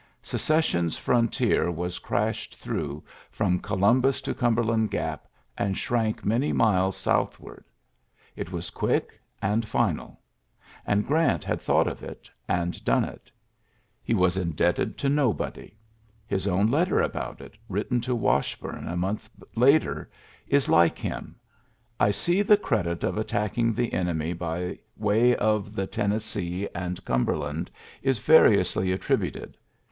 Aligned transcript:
Secession's 0.23 0.97
firontier 0.97 1.69
was 1.71 1.99
crashed 1.99 2.55
through 2.55 3.03
from 3.29 3.59
Columbus 3.59 4.19
to 4.21 4.33
Cumberland 4.33 4.89
Gap, 4.89 5.27
and 5.55 5.77
shrank 5.77 6.25
many 6.25 6.51
miles 6.51 6.97
^ 6.97 6.99
southward. 6.99 7.65
It 8.35 8.51
was 8.51 8.71
quick 8.71 9.21
and 9.43 9.67
final; 9.67 10.19
and 10.87 11.05
Grant 11.05 11.43
had 11.43 11.61
thought 11.61 11.85
of 11.87 12.01
it, 12.01 12.31
and 12.47 12.83
done 12.83 13.03
it 13.05 13.31
He 14.01 14.15
was 14.15 14.37
indebted 14.37 14.97
to 14.97 15.07
nobody. 15.07 15.77
Hjs 16.31 16.47
own 16.47 16.71
letter 16.71 16.99
about 16.99 17.39
it, 17.39 17.55
written 17.69 18.01
to 18.01 18.15
Wash 18.15 18.59
bume 18.59 18.91
a 18.91 18.97
month 18.97 19.29
later, 19.55 20.09
is 20.47 20.67
like 20.67 20.97
him:" 20.97 21.35
I 21.99 22.09
see 22.09 22.41
the 22.41 22.57
credit 22.57 23.03
of 23.03 23.19
attacking 23.19 23.73
the 23.75 23.93
enemy 23.93 24.33
by 24.33 24.59
the 24.61 24.79
way 24.97 25.35
of 25.35 25.75
the 25.75 25.85
Tennessee 25.85 26.67
and 26.73 27.05
Cumberland 27.05 27.69
is 28.01 28.17
variously 28.17 28.91
attributed. 28.91 29.55